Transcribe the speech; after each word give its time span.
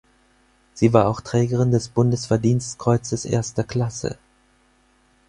Sie 0.73 0.93
war 0.93 1.05
auch 1.07 1.21
Trägerin 1.21 1.69
des 1.69 1.89
Bundesverdienstkreuzes 1.89 3.23
"Erster 3.25 3.63
Klasse". 3.63 4.17